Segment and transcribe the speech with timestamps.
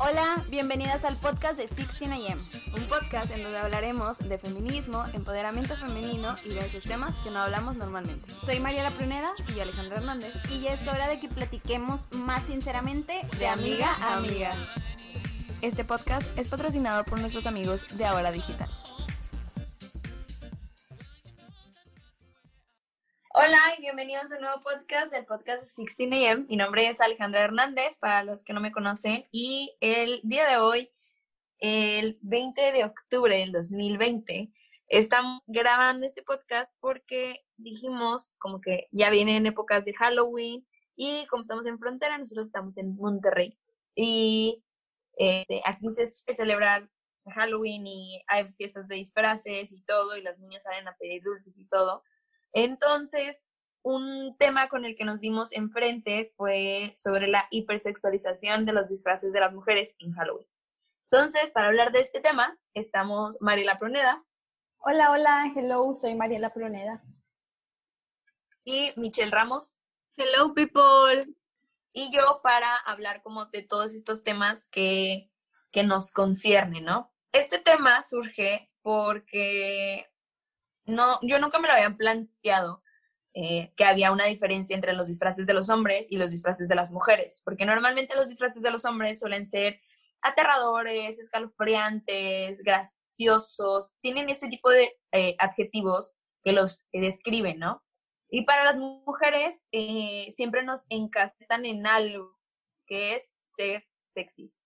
[0.00, 2.38] Hola, bienvenidas al podcast de 16am,
[2.76, 7.40] un podcast en donde hablaremos de feminismo, empoderamiento femenino y de esos temas que no
[7.40, 8.32] hablamos normalmente.
[8.32, 12.44] Soy Mariela Pruneda y yo Alejandra Hernández y ya es hora de que platiquemos más
[12.46, 14.52] sinceramente de amiga a amiga.
[15.62, 18.68] Este podcast es patrocinado por nuestros amigos de Ahora Digital.
[23.48, 26.46] Hola y bienvenidos a un nuevo podcast del podcast de 16am.
[26.48, 30.58] Mi nombre es Alejandra Hernández, para los que no me conocen, y el día de
[30.58, 30.90] hoy,
[31.58, 34.52] el 20 de octubre del 2020,
[34.88, 41.40] estamos grabando este podcast porque dijimos como que ya vienen épocas de Halloween y como
[41.40, 43.58] estamos en frontera, nosotros estamos en Monterrey.
[43.94, 44.62] Y
[45.16, 46.54] este, aquí se suele
[47.34, 51.56] Halloween y hay fiestas de disfraces y todo, y las niñas salen a pedir dulces
[51.56, 52.02] y todo.
[52.52, 53.48] Entonces,
[53.82, 59.32] un tema con el que nos dimos enfrente fue sobre la hipersexualización de los disfraces
[59.32, 60.46] de las mujeres en Halloween.
[61.10, 64.24] Entonces, para hablar de este tema, estamos Mariela Proneda.
[64.78, 67.02] Hola, hola, hello, soy Mariela Proneda.
[68.64, 69.78] Y Michelle Ramos.
[70.16, 71.34] Hello, people.
[71.92, 75.30] Y yo para hablar como de todos estos temas que,
[75.72, 77.10] que nos conciernen, ¿no?
[77.32, 80.06] Este tema surge porque
[80.88, 82.82] no, yo nunca me lo había planteado
[83.34, 86.74] eh, que había una diferencia entre los disfraces de los hombres y los disfraces de
[86.74, 89.80] las mujeres, porque normalmente los disfraces de los hombres suelen ser
[90.22, 96.10] aterradores, escalofriantes, graciosos, tienen ese tipo de eh, adjetivos
[96.42, 97.84] que los describen, ¿no?
[98.30, 102.36] Y para las mujeres eh, siempre nos encasetan en algo
[102.86, 104.60] que es ser sexys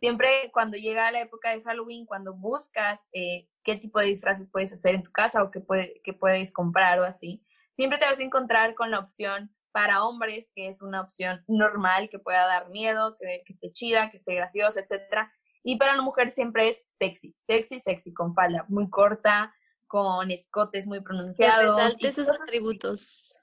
[0.00, 4.72] siempre cuando llega la época de Halloween, cuando buscas eh, qué tipo de disfraces puedes
[4.72, 7.44] hacer en tu casa o qué, puede, puedes comprar o así,
[7.76, 12.08] siempre te vas a encontrar con la opción para hombres, que es una opción normal,
[12.10, 15.28] que pueda dar miedo, que, esté chida, que esté graciosa, etc.
[15.62, 19.54] Y para la mujer siempre es sexy, sexy, sexy, con falda muy corta,
[19.86, 21.76] con escotes muy pronunciados.
[21.76, 23.36] Que resalte sus atributos.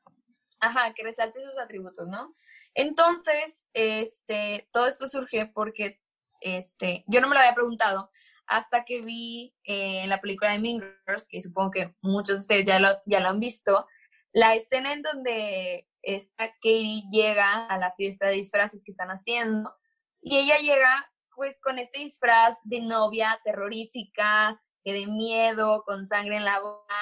[0.60, 2.36] Ajá, que resalte sus atributos, ¿no?
[2.74, 6.02] Entonces, este, todo esto surge porque
[6.46, 8.12] este, yo no me lo había preguntado
[8.48, 12.40] hasta que vi eh, en la película de Mean Girls, que supongo que muchos de
[12.42, 13.88] ustedes ya lo, ya lo han visto,
[14.32, 19.74] la escena en donde esta Katie llega a la fiesta de disfraces que están haciendo
[20.22, 26.38] y ella llega pues con este disfraz de novia terrorífica, que de miedo, con sangre
[26.38, 26.96] en la boca,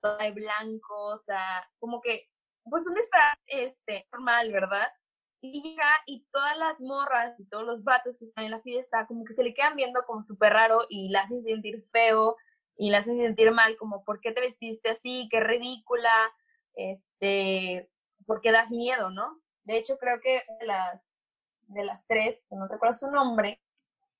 [0.00, 2.28] toda de blanco, o sea, como que
[2.64, 4.88] pues un disfraz este normal, ¿verdad?
[5.40, 9.06] Y llega y todas las morras y todos los vatos que están en la fiesta
[9.06, 12.36] como que se le quedan viendo como súper raro y la hacen sentir feo
[12.76, 15.28] y la hacen sentir mal, como ¿por qué te vestiste así?
[15.30, 16.12] ¡Qué ridícula!
[16.74, 17.90] Este,
[18.24, 19.40] ¿por qué das miedo, no?
[19.64, 21.02] De hecho, creo que de las,
[21.62, 23.60] de las tres, que no recuerdo su nombre,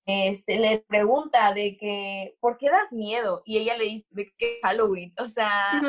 [0.06, 3.42] este, le pregunta de que, ¿por qué das miedo?
[3.44, 5.80] Y ella le dice, de que Halloween, o sea,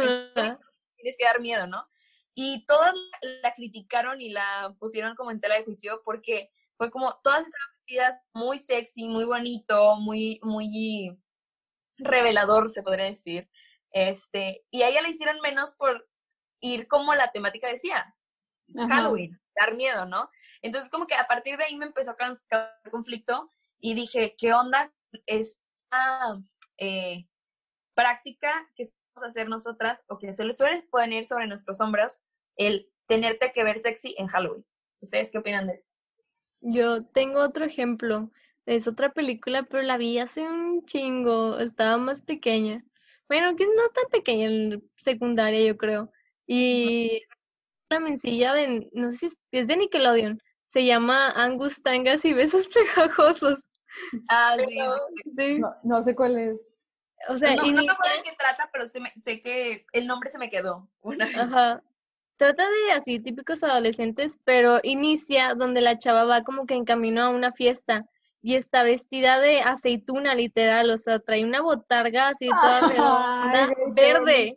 [0.95, 1.87] tienes que dar miedo, ¿no?
[2.41, 2.93] Y todas
[3.43, 7.73] la criticaron y la pusieron como en tela de juicio porque fue como, todas estaban
[7.73, 11.19] vestidas muy sexy, muy bonito, muy, muy
[11.97, 13.49] revelador, se podría decir.
[13.91, 16.07] Este, y a ella le hicieron menos por
[16.61, 18.15] ir como la temática decía,
[18.73, 20.29] Halloween, dar miedo, ¿no?
[20.61, 23.51] Entonces como que a partir de ahí me empezó a causar conflicto
[23.81, 24.93] y dije, ¿qué onda
[25.25, 26.41] esta
[26.77, 27.27] eh,
[27.95, 28.85] práctica que
[29.23, 32.21] a hacer nosotras o que se les suele poner sobre nuestros hombros
[32.59, 34.65] el tenerte que ver sexy en Halloween.
[35.01, 35.87] ¿Ustedes qué opinan de eso?
[36.61, 38.29] Yo tengo otro ejemplo.
[38.65, 41.57] Es otra película, pero la vi hace un chingo.
[41.57, 42.85] Estaba más pequeña.
[43.27, 46.11] Bueno, que no tan pequeña, en secundaria yo creo.
[46.45, 47.23] Y
[47.89, 50.39] la mencilla de, no sé si es de Nickelodeon.
[50.67, 53.59] Se llama Angus Tangas y Besos Pegajosos.
[54.27, 54.55] Ah,
[55.35, 55.59] sí.
[55.83, 56.59] No, sé cuál es.
[57.27, 60.37] O sea, no, no me acuerdo de qué trata, pero sé que el nombre se
[60.37, 61.37] me quedó una vez.
[61.37, 61.83] Ajá
[62.39, 67.21] trata de así típicos adolescentes, pero inicia donde la chava va como que en camino
[67.21, 68.05] a una fiesta
[68.41, 74.55] y está vestida de aceituna literal, o sea, trae una botarga así toda redonda, verde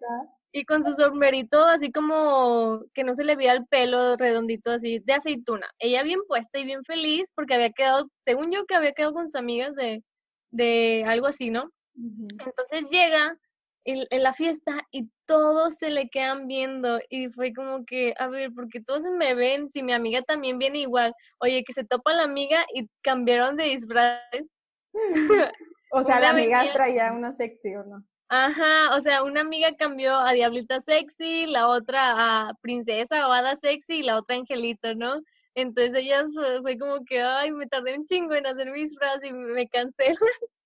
[0.53, 5.01] y con su sombrerito así como que no se le veía el pelo redondito así
[5.01, 5.67] de aceituna.
[5.81, 9.27] Ella bien puesta y bien feliz porque había quedado, según yo que había quedado con
[9.27, 10.05] sus amigas de,
[10.53, 11.69] de algo así, ¿no?
[11.97, 13.37] Entonces llega
[13.85, 18.53] en, la fiesta y todos se le quedan viendo y fue como que, a ver,
[18.55, 22.25] porque todos me ven, si mi amiga también viene igual, oye, que se topa la
[22.25, 24.47] amiga y cambiaron de disfraces.
[25.93, 28.05] o sea, la amiga traía una sexy o no.
[28.29, 33.57] Ajá, o sea, una amiga cambió a Diablita Sexy, la otra a Princesa o Hada
[33.57, 35.21] Sexy y la otra Angelita, ¿no?
[35.55, 36.25] Entonces ella
[36.63, 39.69] fue, como que, ay, me tardé un chingo en hacer mis frases y me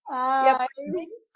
[0.09, 0.49] y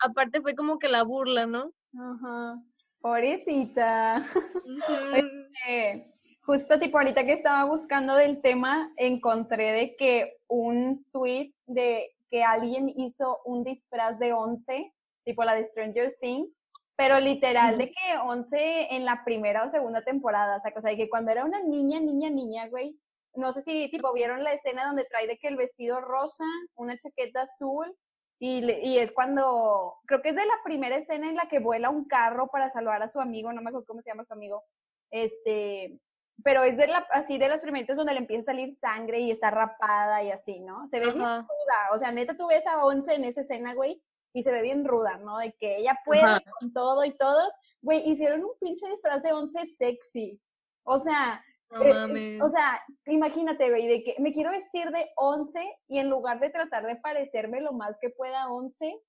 [0.05, 1.73] aparte, fue como que la burla, ¿no?
[1.99, 2.63] Ajá.
[3.01, 4.25] Pobrecita.
[5.63, 12.15] Este, justo tipo ahorita que estaba buscando del tema, encontré de que un tweet de
[12.31, 14.93] que alguien hizo un disfraz de once,
[15.25, 16.49] tipo la de Stranger Things,
[16.97, 20.97] pero literal de que once en la primera o segunda temporada, o sea, o sea,
[20.97, 22.97] que cuando era una niña, niña, niña, güey,
[23.35, 26.45] no sé si tipo vieron la escena donde trae de que el vestido rosa,
[26.75, 27.97] una chaqueta azul
[28.43, 32.07] y, es cuando, creo que es de la primera escena en la que vuela un
[32.07, 34.65] carro para salvar a su amigo, no me acuerdo cómo se llama su amigo,
[35.11, 36.01] este,
[36.43, 39.31] pero es de la, así de las primeritas donde le empieza a salir sangre y
[39.31, 40.89] está rapada y así, ¿no?
[40.89, 44.03] Se ve bien ruda, o sea, neta tú ves a Once en esa escena, güey,
[44.33, 45.37] y se ve bien ruda, ¿no?
[45.37, 46.23] De que ella puede
[46.59, 47.53] con todo y todos,
[47.83, 50.41] güey, hicieron un pinche disfraz de Once sexy,
[50.85, 55.99] o sea, eh, o sea, imagínate, güey, de que me quiero vestir de 11 y
[55.99, 59.01] en lugar de tratar de parecerme lo más que pueda a 11,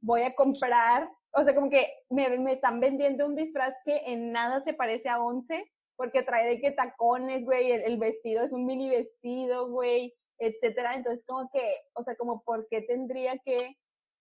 [0.00, 4.32] voy a comprar, o sea, como que me, me, están vendiendo un disfraz que en
[4.32, 5.64] nada se parece a 11,
[5.96, 10.94] porque trae de que tacones, güey, el, el vestido es un mini vestido, güey, etcétera.
[10.94, 11.62] Entonces, como que,
[11.94, 13.76] o sea, como, ¿por qué tendría que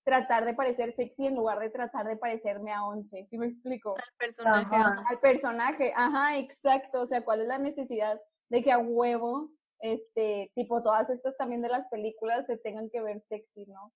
[0.07, 3.93] tratar de parecer sexy en lugar de tratar de parecerme a Once, ¿sí me explico?
[3.97, 4.75] Al personaje.
[5.05, 8.17] Al personaje, ajá, exacto, o sea, ¿cuál es la necesidad
[8.47, 9.51] de que a huevo,
[9.81, 13.91] este, tipo, todas estas también de las películas se tengan que ver sexy, ¿no?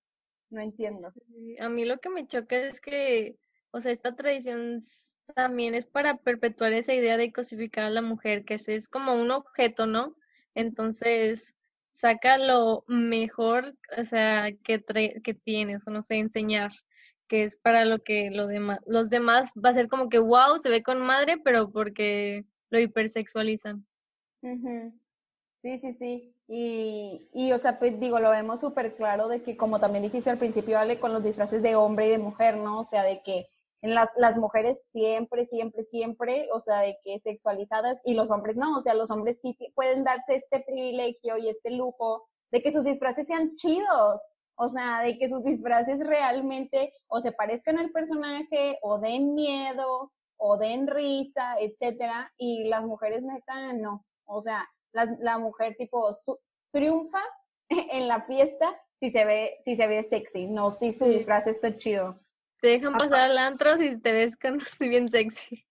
[0.50, 1.14] No entiendo.
[1.58, 3.38] A mí lo que me choca es que,
[3.70, 4.82] o sea, esta tradición
[5.34, 9.30] también es para perpetuar esa idea de cosificar a la mujer, que es como un
[9.30, 10.14] objeto, ¿no?
[10.54, 11.56] Entonces,
[11.92, 14.82] saca lo mejor, o sea, que,
[15.22, 16.72] que tienes, o no sé, enseñar,
[17.28, 20.58] que es para lo que lo demás, los demás va a ser como que, wow,
[20.58, 23.86] se ve con madre, pero porque lo hipersexualizan.
[25.62, 26.34] Sí, sí, sí.
[26.48, 30.28] Y, y, o sea, pues digo, lo vemos súper claro de que, como también dijiste
[30.28, 32.80] al principio, vale, con los disfraces de hombre y de mujer, ¿no?
[32.80, 33.46] O sea, de que
[33.82, 38.78] en las mujeres siempre, siempre, siempre, o sea, de que sexualizadas y los hombres no,
[38.78, 42.84] o sea, los hombres sí pueden darse este privilegio y este lujo de que sus
[42.84, 44.22] disfraces sean chidos,
[44.54, 50.12] o sea, de que sus disfraces realmente o se parezcan al personaje o den miedo
[50.36, 56.16] o den risa, etcétera, y las mujeres neta no, o sea, la, la mujer tipo
[56.70, 57.22] triunfa
[57.68, 61.76] en la fiesta si se ve si se ve sexy, no si su disfraz está
[61.76, 62.21] chido.
[62.62, 65.66] Te dejan pasar al antro si te ves con bien sexy.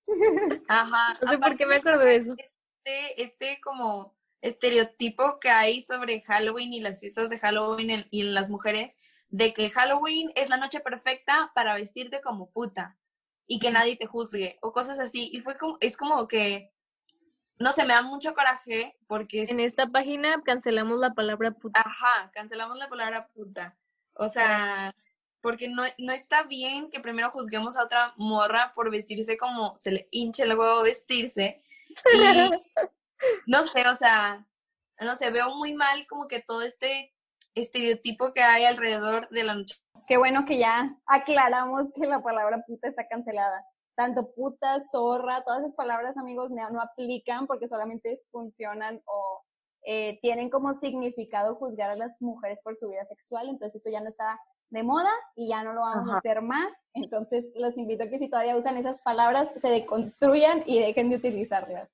[0.67, 1.17] Ajá.
[1.21, 2.35] No sé por qué me acuerdo de eso.
[2.37, 8.33] Este, este como estereotipo que hay sobre Halloween y las fiestas de Halloween y en
[8.33, 8.97] las mujeres,
[9.29, 12.97] de que Halloween es la noche perfecta para vestirte como puta
[13.47, 15.29] y que nadie te juzgue o cosas así.
[15.31, 16.73] Y fue como, es como que,
[17.57, 19.43] no sé, me da mucho coraje porque...
[19.43, 21.79] En esta página cancelamos la palabra puta.
[21.79, 23.77] Ajá, cancelamos la palabra puta.
[24.15, 24.93] O sea,
[25.41, 29.91] porque no, no está bien que primero juzguemos a otra morra por vestirse como se
[29.91, 31.63] le hinche el huevo vestirse.
[32.13, 32.51] Y
[33.47, 34.45] no sé, o sea,
[34.99, 37.13] no sé, veo muy mal como que todo este
[37.55, 39.75] estereotipo que hay alrededor de la noche.
[40.07, 43.65] Qué bueno que ya aclaramos que la palabra puta está cancelada.
[43.95, 49.43] Tanto puta, zorra, todas esas palabras, amigos, no, aplican porque solamente funcionan o
[49.85, 53.49] eh, tienen como significado juzgar a las mujeres por su vida sexual.
[53.49, 54.39] Entonces eso ya no está
[54.71, 56.71] de moda y ya no lo vamos a hacer más.
[56.93, 61.17] Entonces, los invito a que si todavía usan esas palabras, se deconstruyan y dejen de
[61.17, 61.89] utilizarlas.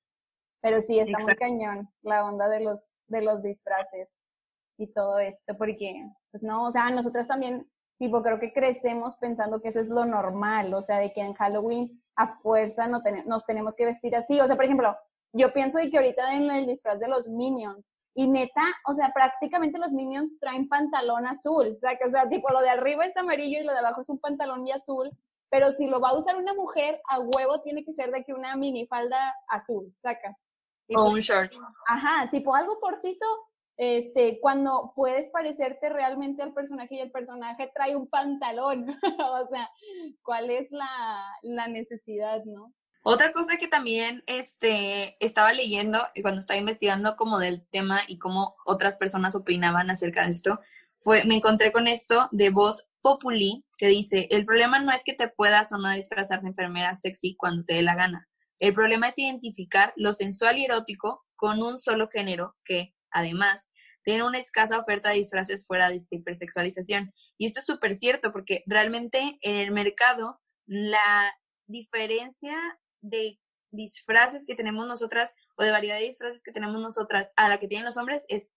[0.61, 4.15] Pero sí, está muy cañón la onda de los, de los disfraces
[4.77, 7.67] y todo esto, porque, pues no, o sea, nosotras también,
[7.97, 11.33] tipo, creo que crecemos pensando que eso es lo normal, o sea, de que en
[11.33, 14.39] Halloween a fuerza no nos tenemos que vestir así.
[14.39, 14.95] O sea, por ejemplo,
[15.33, 17.85] yo pienso de que ahorita en el disfraz de los Minions,
[18.17, 21.75] y neta, o sea, prácticamente los Minions traen pantalón azul.
[21.77, 24.01] O sea, que, o sea, tipo, lo de arriba es amarillo y lo de abajo
[24.01, 25.11] es un pantalón y azul.
[25.51, 28.33] Pero si lo va a usar una mujer, a huevo tiene que ser de que
[28.33, 30.35] una minifalda azul, sacas.
[30.95, 31.53] o un short.
[31.87, 33.27] Ajá, tipo algo cortito,
[33.77, 38.87] este, cuando puedes parecerte realmente al personaje y el personaje trae un pantalón.
[39.31, 39.69] o sea,
[40.23, 42.73] ¿cuál es la, la necesidad, no?
[43.09, 48.57] Otra cosa que también este, estaba leyendo cuando estaba investigando como del tema y cómo
[48.65, 50.59] otras personas opinaban acerca de esto,
[50.97, 55.13] fue, me encontré con esto de voz populi que dice, el problema no es que
[55.13, 58.27] te puedas o no disfrazar de enfermera sexy cuando te dé la gana.
[58.59, 63.71] El problema es identificar lo sensual y erótico con un solo género que, además,
[64.03, 67.13] tiene una escasa oferta de disfraces fuera de esta hipersexualización.
[67.37, 71.33] Y esto es súper cierto porque realmente en el mercado la
[71.67, 72.57] diferencia
[73.01, 73.39] de,
[73.71, 77.67] disfraces que tenemos nosotras o de variedad de disfraces que tenemos nosotras a la que
[77.67, 78.49] tienen los hombres es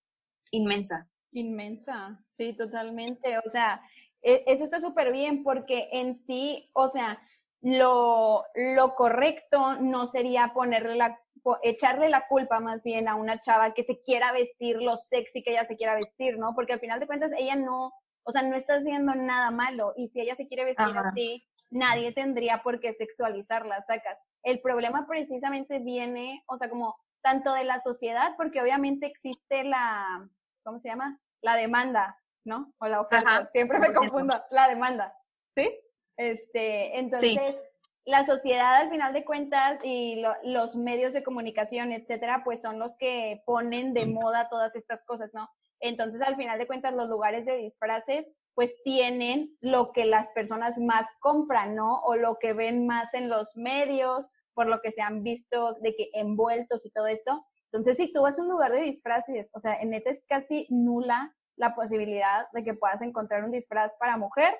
[0.51, 1.09] inmensa.
[1.33, 3.39] Inmensa, sí, totalmente.
[3.39, 3.81] O sea,
[4.23, 7.21] e, eso está súper bien porque en sí, o sea,
[7.61, 11.21] lo, lo correcto no sería ponerle la,
[11.63, 15.53] echarle la culpa más bien a una chava que se quiera vestir lo sexy que
[15.53, 16.55] ella se quiera vestir, ¿no?
[16.55, 17.93] Porque al final de cuentas ella no,
[18.25, 22.13] o sea, no está haciendo nada malo y si ella se quiere vestir así, nadie
[22.13, 24.19] tendría por qué sexualizarla, sacas.
[24.43, 30.29] El problema precisamente viene, o sea, como tanto de la sociedad, porque obviamente existe la,
[30.65, 31.19] ¿cómo se llama?
[31.43, 32.73] La demanda, ¿no?
[32.79, 33.49] O la oferta.
[33.53, 34.43] Siempre me confundo.
[34.51, 35.15] La demanda,
[35.55, 35.79] ¿sí?
[36.17, 37.57] Este, entonces,
[38.05, 42.97] la sociedad al final de cuentas y los medios de comunicación, etcétera, pues son los
[42.99, 45.49] que ponen de moda todas estas cosas, ¿no?
[45.81, 48.27] Entonces, al final de cuentas, los lugares de disfraces,
[48.61, 52.03] pues tienen lo que las personas más compran, ¿no?
[52.03, 55.97] O lo que ven más en los medios, por lo que se han visto de
[55.97, 57.43] que envueltos y todo esto.
[57.73, 60.67] Entonces, si tú vas a un lugar de disfraces, o sea, en neta es casi
[60.69, 64.55] nula la posibilidad de que puedas encontrar un disfraz para mujer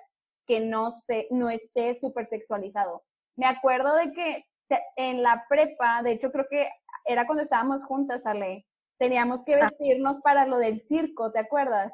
[0.47, 3.03] que no, se, no esté súper sexualizado.
[3.37, 4.47] Me acuerdo de que
[4.97, 6.71] en la prepa, de hecho creo que
[7.05, 8.65] era cuando estábamos juntas, Ale,
[8.99, 9.69] teníamos que ah.
[9.69, 11.93] vestirnos para lo del circo, ¿te acuerdas?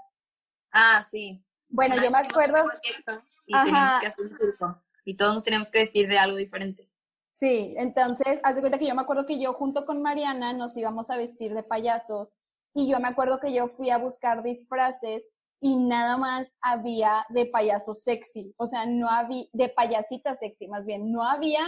[0.70, 1.42] Ah, sí.
[1.68, 2.64] Bueno, yo me acuerdo...
[3.46, 4.82] Y teníamos que hacer un circo.
[5.04, 6.90] Y todos nos teníamos que vestir de algo diferente.
[7.32, 10.76] Sí, entonces, haz de cuenta que yo me acuerdo que yo junto con Mariana nos
[10.76, 12.28] íbamos a vestir de payasos
[12.74, 15.22] y yo me acuerdo que yo fui a buscar disfraces
[15.60, 20.84] y nada más había de payaso sexy, o sea, no había, de payasita sexy, más
[20.84, 21.60] bien, no había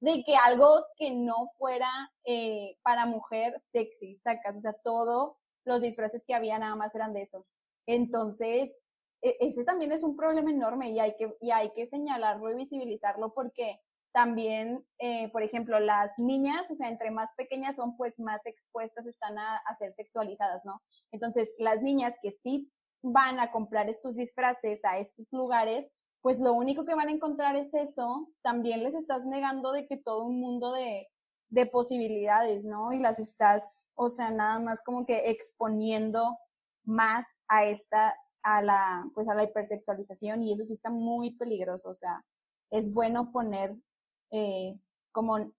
[0.00, 1.90] de que algo que no fuera
[2.24, 7.12] eh, para mujer sexy, sacas, o sea, todos los disfraces que había nada más eran
[7.12, 7.48] de esos.
[7.86, 8.72] Entonces,
[9.22, 13.32] ese también es un problema enorme y hay que, y hay que señalarlo y visibilizarlo
[13.32, 13.80] porque
[14.12, 19.06] también, eh, por ejemplo, las niñas, o sea, entre más pequeñas son, pues más expuestas
[19.06, 20.82] están a, ser sexualizadas, ¿no?
[21.12, 22.70] Entonces, las niñas que sí
[23.02, 27.56] van a comprar estos disfraces a estos lugares, pues lo único que van a encontrar
[27.56, 31.08] es eso, también les estás negando de que todo un mundo de,
[31.48, 32.92] de posibilidades, ¿no?
[32.92, 33.64] Y las estás,
[33.94, 36.36] o sea, nada más como que exponiendo
[36.84, 41.90] más a esta, a la, pues a la hipersexualización y eso sí está muy peligroso,
[41.90, 42.24] o sea,
[42.70, 43.74] es bueno poner
[44.30, 44.74] eh,
[45.12, 45.52] como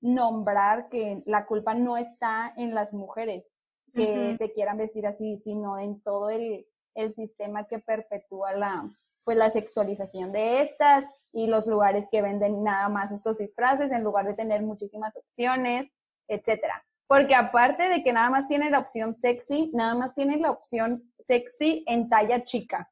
[0.00, 3.44] nombrar que la culpa no está en las mujeres
[3.92, 8.88] que se quieran vestir así, sino en todo el, el sistema que perpetúa la,
[9.24, 14.04] pues la sexualización de estas y los lugares que venden nada más estos disfraces en
[14.04, 15.90] lugar de tener muchísimas opciones,
[16.28, 16.84] etcétera.
[17.06, 21.09] Porque aparte de que nada más tiene la opción sexy, nada más tiene la opción
[21.30, 22.90] sexy en talla chica.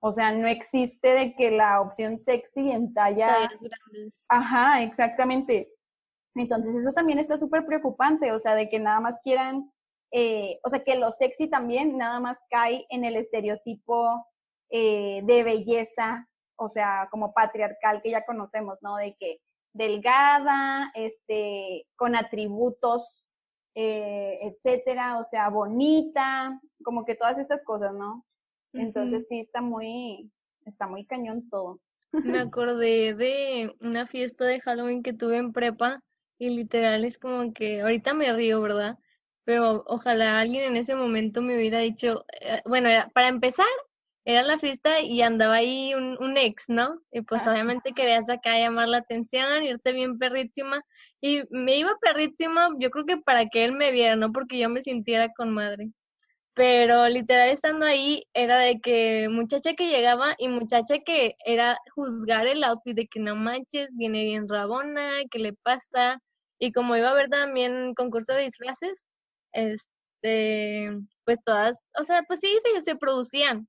[0.00, 3.48] O sea, no existe de que la opción sexy en talla...
[3.48, 4.26] grandes.
[4.28, 5.72] Ajá, exactamente.
[6.34, 9.72] Entonces eso también está súper preocupante, o sea, de que nada más quieran,
[10.12, 14.26] eh, o sea, que lo sexy también nada más cae en el estereotipo
[14.70, 18.96] eh, de belleza, o sea, como patriarcal que ya conocemos, ¿no?
[18.96, 19.40] De que
[19.72, 23.27] delgada, este, con atributos,
[23.80, 28.26] eh, etcétera, o sea, bonita, como que todas estas cosas, ¿no?
[28.72, 30.32] Entonces sí está muy,
[30.64, 31.78] está muy cañón todo.
[32.10, 36.02] Me acordé de una fiesta de Halloween que tuve en prepa
[36.40, 38.98] y literal es como que ahorita me río, ¿verdad?
[39.44, 43.66] Pero ojalá alguien en ese momento me hubiera dicho, eh, bueno, para empezar,
[44.28, 47.00] era la fiesta y andaba ahí un, un ex, ¿no?
[47.12, 50.84] Y pues obviamente querías acá llamar la atención, irte bien perrísima.
[51.22, 54.68] Y me iba perrísima, yo creo que para que él me viera, no porque yo
[54.68, 55.92] me sintiera con madre
[56.58, 62.48] pero literal estando ahí era de que muchacha que llegaba y muchacha que era juzgar
[62.48, 66.20] el outfit de que no manches, viene bien rabona, ¿qué le pasa?
[66.58, 69.04] Y como iba a haber también concurso de disfraces,
[69.52, 70.90] este,
[71.24, 73.68] pues todas, o sea, pues sí, sí, se producían,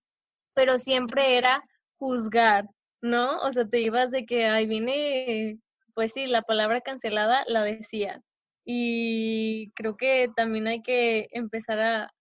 [0.59, 1.63] pero siempre era
[1.95, 2.67] juzgar,
[3.01, 3.39] ¿no?
[3.43, 5.57] O sea, te ibas de que ahí viene,
[5.93, 8.21] pues sí, la palabra cancelada la decía.
[8.65, 12.13] Y creo que también hay que empezar a,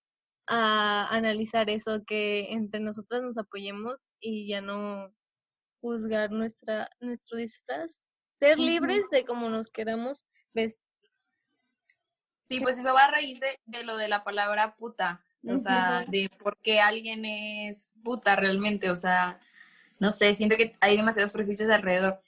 [0.47, 5.13] a analizar eso, que entre nosotras nos apoyemos y ya no
[5.81, 7.99] juzgar nuestra, nuestro disfraz.
[8.39, 11.11] Ser libres de como nos queramos vestir.
[12.43, 16.31] Sí, pues eso va a raíz de, lo de la palabra puta, o sea, de
[16.39, 19.41] por qué alguien es puta realmente, o sea,
[19.99, 22.21] no sé, siento que hay demasiados prejuicios alrededor.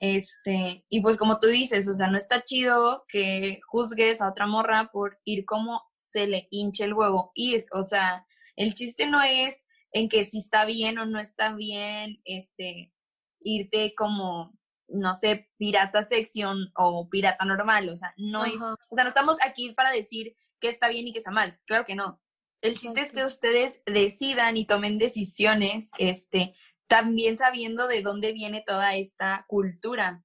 [0.00, 4.46] Este, y pues como tú dices, o sea, no está chido que juzgues a otra
[4.46, 9.22] morra por ir como se le hinche el huevo, ir, o sea, el chiste no
[9.22, 12.92] es en que si está bien o no está bien, este,
[13.40, 14.52] irte como
[14.88, 19.38] no sé, pirata sección o pirata normal, o sea, no es, o sea, no estamos
[19.44, 22.20] aquí para decir qué está bien y qué está mal, claro que no.
[22.64, 26.54] El chiste es que ustedes decidan y tomen decisiones, este,
[26.86, 30.24] también sabiendo de dónde viene toda esta cultura,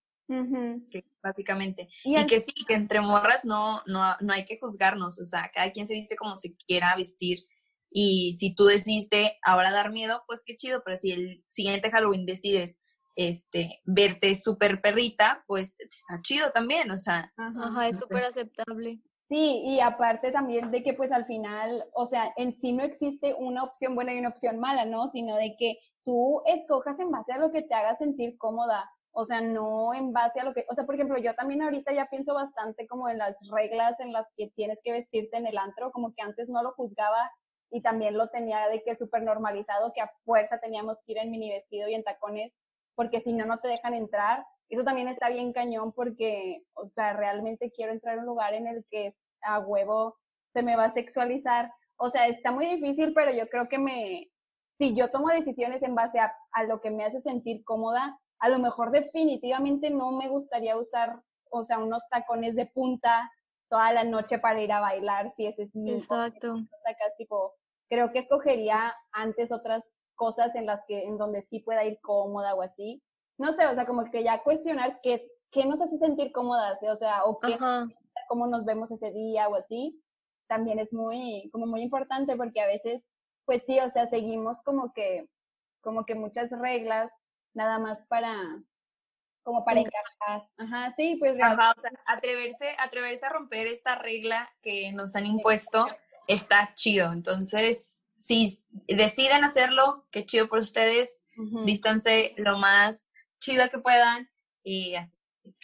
[1.21, 1.89] básicamente.
[2.05, 5.69] Y, que sí, que entre morras no, no, no hay que juzgarnos, o sea, cada
[5.73, 7.39] quien se viste como se quiera vestir.
[7.91, 12.25] Y si tú decidiste ahora dar miedo, pues qué chido, pero si el siguiente Halloween
[12.25, 12.77] decides
[13.17, 17.33] este, verte súper perrita, pues está chido también, o sea.
[17.35, 19.01] Ajá, es súper aceptable.
[19.29, 23.35] Sí, y aparte también de que pues al final, o sea, en sí no existe
[23.35, 25.07] una opción buena y una opción mala, ¿no?
[25.09, 29.25] Sino de que tú escojas en base a lo que te haga sentir cómoda, o
[29.25, 32.07] sea, no en base a lo que, o sea, por ejemplo, yo también ahorita ya
[32.07, 35.91] pienso bastante como en las reglas en las que tienes que vestirte en el antro,
[35.91, 37.31] como que antes no lo juzgaba
[37.69, 41.29] y también lo tenía de que súper normalizado, que a fuerza teníamos que ir en
[41.29, 42.51] mini vestido y en tacones,
[42.95, 44.43] porque si no, no te dejan entrar.
[44.69, 48.67] Eso también está bien cañón porque, o sea, realmente quiero entrar a un lugar en
[48.67, 50.17] el que a huevo
[50.53, 51.71] se me va a sexualizar.
[51.97, 54.29] O sea, está muy difícil, pero yo creo que me,
[54.77, 58.49] si yo tomo decisiones en base a, a lo que me hace sentir cómoda, a
[58.49, 61.19] lo mejor definitivamente no me gustaría usar,
[61.51, 63.29] o sea, unos tacones de punta
[63.69, 66.55] toda la noche para ir a bailar, si ese es mi Exacto.
[67.17, 67.53] tipo,
[67.89, 69.83] creo que escogería antes otras
[70.15, 73.03] cosas en las que, en donde sí pueda ir cómoda o así.
[73.39, 76.97] No sé, o sea, como que ya cuestionar qué, qué nos hace sentir cómodas, o
[76.97, 77.57] sea, o qué,
[78.27, 79.99] cómo nos vemos ese día o así,
[80.47, 83.01] también es muy, como muy importante porque a veces,
[83.45, 85.27] pues sí, o sea, seguimos como que,
[85.81, 87.11] como que muchas reglas
[87.53, 88.35] nada más para,
[89.43, 90.47] como para encajar.
[90.57, 95.25] Ajá, sí, pues Ajá, o sea, atreverse, atreverse a romper esta regla que nos han
[95.25, 95.85] impuesto
[96.27, 97.11] está chido.
[97.11, 101.65] Entonces, si deciden hacerlo, qué chido por ustedes, uh
[102.37, 103.08] lo más
[103.39, 104.27] chido que puedan
[104.63, 105.15] y así.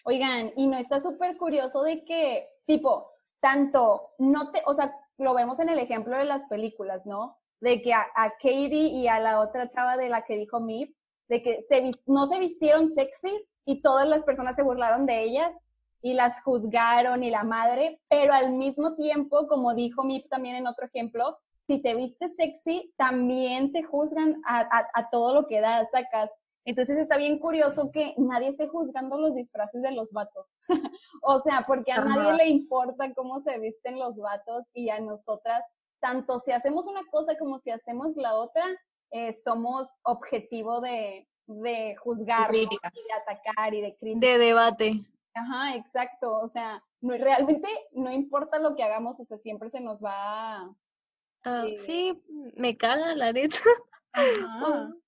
[0.03, 5.33] Oigan, y no está súper curioso de que, tipo, tanto, no te, o sea, lo
[5.33, 7.37] vemos en el ejemplo de las películas, ¿no?
[7.61, 10.95] De que a, a Katie y a la otra chava de la que dijo Mip,
[11.27, 15.51] de que se, no se vistieron sexy y todas las personas se burlaron de ellas
[16.01, 20.67] y las juzgaron y la madre, pero al mismo tiempo, como dijo Mip también en
[20.67, 25.87] otro ejemplo, si te vistes sexy, también te juzgan a, a, todo lo que das,
[25.91, 26.29] sacas.
[26.65, 30.47] Entonces está bien curioso que nadie esté juzgando los disfraces de los vatos.
[31.21, 35.63] o sea, porque a nadie le importa cómo se visten los vatos y a nosotras,
[35.99, 38.63] tanto si hacemos una cosa como si hacemos la otra,
[39.11, 44.27] eh, somos objetivo de, de juzgar, y de atacar y de crítica.
[44.27, 45.05] De debate.
[45.35, 46.39] Ajá, exacto.
[46.41, 50.73] O sea, no, realmente no importa lo que hagamos, o sea, siempre se nos va.
[51.43, 52.23] Ah, eh, sí,
[52.55, 53.59] me caga la neta.
[54.13, 54.89] Ajá.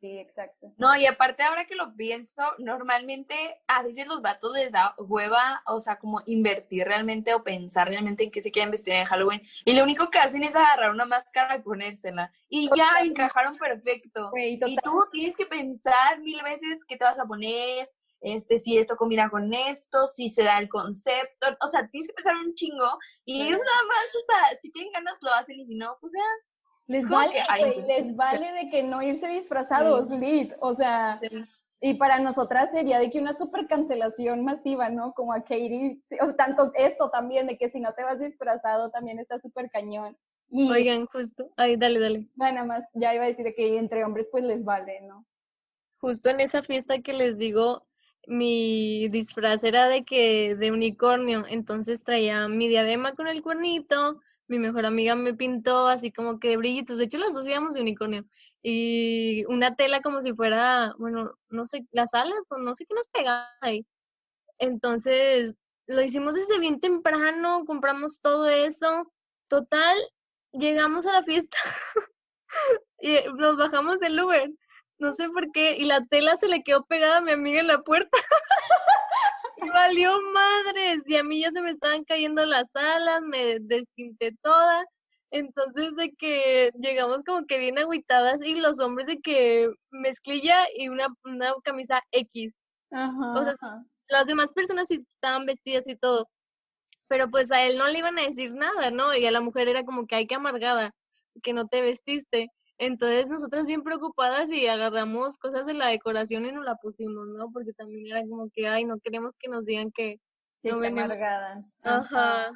[0.00, 0.72] Sí, exacto.
[0.78, 3.34] No, y aparte ahora que lo pienso, normalmente
[3.66, 8.24] a veces los vatos les da hueva, o sea, como invertir realmente o pensar realmente
[8.24, 9.42] en qué se quieren vestir en Halloween.
[9.64, 12.32] Y lo único que hacen es agarrar una máscara y ponérsela.
[12.48, 14.30] Y ya encajaron perfecto.
[14.36, 17.90] y tú tienes que pensar mil veces qué te vas a poner,
[18.22, 22.14] este, si esto combina con esto, si se da el concepto, o sea, tienes que
[22.14, 25.66] pensar un chingo y ellos nada más, o sea, si tienen ganas lo hacen y
[25.66, 26.24] si no, pues ya,
[26.92, 27.42] les vale,
[27.86, 31.20] les vale de que no irse disfrazados, lit, o sea,
[31.80, 35.14] y para nosotras sería de que una super cancelación masiva, ¿no?
[35.14, 39.18] Como a Katie, o tanto esto también, de que si no te vas disfrazado también
[39.18, 40.16] está súper cañón.
[40.48, 42.28] Y, Oigan, justo, ay, dale, dale.
[42.36, 45.24] Nada más, ya iba a decir que entre hombres pues les vale, ¿no?
[45.98, 47.86] Justo en esa fiesta que les digo,
[48.26, 54.20] mi disfraz era de que, de unicornio, entonces traía mi diadema con el cuernito,
[54.52, 57.72] mi mejor amiga me pintó así como que de brillitos, de hecho las dos íbamos
[57.72, 58.26] de unicornio,
[58.62, 62.94] y una tela como si fuera, bueno, no sé, las alas o no sé qué
[62.94, 63.86] nos pegaba ahí.
[64.58, 69.10] Entonces, lo hicimos desde bien temprano, compramos todo eso,
[69.48, 69.96] total,
[70.52, 71.56] llegamos a la fiesta
[73.00, 74.50] y nos bajamos del Uber,
[74.98, 77.68] no sé por qué, y la tela se le quedó pegada a mi amiga en
[77.68, 78.18] la puerta.
[79.68, 81.02] valió madres.
[81.06, 84.84] Y a mí ya se me estaban cayendo las alas, me despinté toda.
[85.30, 90.88] Entonces de que llegamos como que bien agüitadas y los hombres de que mezclilla y
[90.88, 92.54] una, una camisa X.
[92.90, 93.54] Ajá, o sea,
[94.08, 96.28] las demás personas sí estaban vestidas y todo.
[97.08, 99.14] Pero pues a él no le iban a decir nada, ¿no?
[99.14, 100.92] Y a la mujer era como que hay que amargada,
[101.42, 102.50] que no te vestiste.
[102.84, 107.48] Entonces nosotras bien preocupadas y agarramos cosas de la decoración y nos la pusimos, ¿no?
[107.52, 110.18] Porque también era como que, ay, no queremos que nos digan que,
[110.64, 111.08] no venimos.
[111.82, 112.50] Ajá.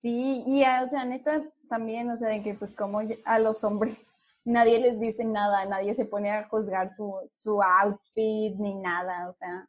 [0.00, 3.94] Sí, y o sea, neta también, o sea, de que pues como a los hombres
[4.46, 9.34] nadie les dice nada, nadie se pone a juzgar su, su outfit ni nada, o
[9.34, 9.68] sea,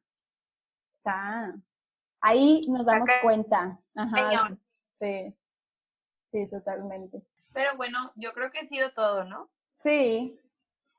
[1.00, 1.56] Está.
[2.22, 3.80] Ahí nos damos Acá- cuenta.
[3.96, 4.58] Ajá.
[5.02, 5.36] Sí.
[6.32, 7.22] Sí, totalmente.
[7.52, 9.50] Pero bueno, yo creo que ha sido todo, ¿no?
[9.80, 10.36] Sí.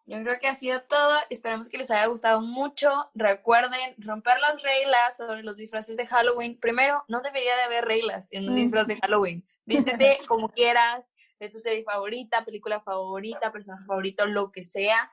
[0.07, 1.19] Yo creo que ha sido todo.
[1.31, 3.11] Esperamos que les haya gustado mucho.
[3.15, 6.59] Recuerden romper las reglas sobre los disfraces de Halloween.
[6.59, 8.57] Primero, no debería de haber reglas en un Mm.
[8.57, 9.47] disfraz de Halloween.
[9.67, 11.07] Vístete como quieras,
[11.39, 15.11] de tu serie favorita, película favorita, personaje favorito, lo que sea.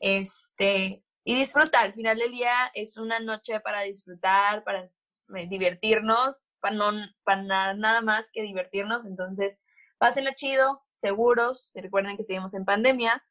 [0.00, 1.84] Este, y disfrutar.
[1.84, 6.90] Al final del día es una noche para disfrutar, para eh, divertirnos, para, no,
[7.22, 9.04] para na- nada más que divertirnos.
[9.06, 9.60] Entonces,
[10.00, 11.70] pásenlo chido, seguros.
[11.74, 13.22] y Recuerden que seguimos en pandemia.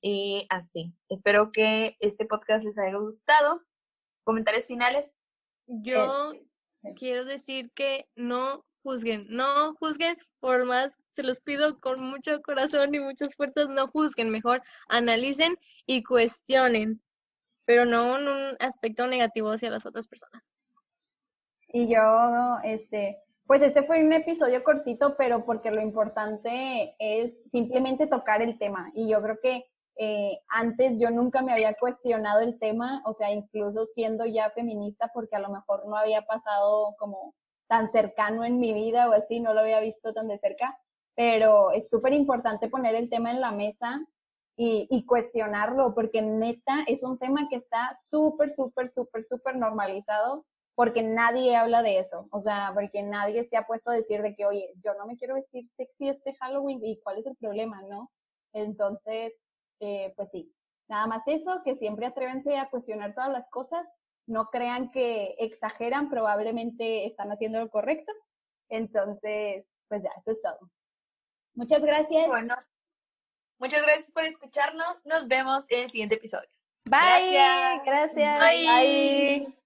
[0.00, 0.94] Y así.
[1.08, 3.60] Espero que este podcast les haya gustado.
[4.22, 5.16] Comentarios finales.
[5.66, 6.32] Yo
[6.96, 12.94] quiero decir que no juzguen, no juzguen, por más se los pido con mucho corazón
[12.94, 17.02] y muchas fuerzas, no juzguen, mejor analicen y cuestionen,
[17.64, 20.62] pero no en un aspecto negativo hacia las otras personas.
[21.68, 28.06] Y yo, este, pues este fue un episodio cortito, pero porque lo importante es simplemente
[28.06, 28.90] tocar el tema.
[28.94, 29.64] Y yo creo que
[29.96, 35.10] eh, antes yo nunca me había cuestionado el tema, o sea, incluso siendo ya feminista,
[35.12, 37.34] porque a lo mejor no había pasado como
[37.68, 40.76] tan cercano en mi vida o así, no lo había visto tan de cerca,
[41.14, 44.00] pero es súper importante poner el tema en la mesa
[44.56, 50.44] y, y cuestionarlo, porque neta es un tema que está súper, súper, súper, súper normalizado
[50.74, 54.34] porque nadie habla de eso, o sea, porque nadie se ha puesto a decir de
[54.34, 57.82] que, oye, yo no me quiero vestir sexy este Halloween y cuál es el problema,
[57.82, 58.10] ¿no?
[58.52, 59.32] Entonces,
[59.80, 60.52] eh, pues sí,
[60.88, 63.86] nada más eso, que siempre atrévense a cuestionar todas las cosas,
[64.26, 68.12] no crean que exageran, probablemente están haciendo lo correcto,
[68.68, 70.70] entonces, pues ya, eso es todo.
[71.54, 72.26] Muchas gracias.
[72.26, 72.56] Bueno,
[73.58, 75.06] muchas gracias por escucharnos.
[75.06, 76.48] Nos vemos en el siguiente episodio.
[76.84, 77.32] Bye.
[77.32, 77.84] gracias.
[77.84, 78.40] Gracias.
[78.40, 78.66] Bye.
[78.66, 79.63] Bye.